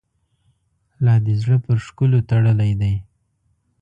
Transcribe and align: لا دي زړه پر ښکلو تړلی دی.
لا 1.05 1.13
دي 1.25 1.33
زړه 1.41 1.57
پر 1.65 1.77
ښکلو 1.85 2.19
تړلی 2.29 2.71
دی. 2.81 2.93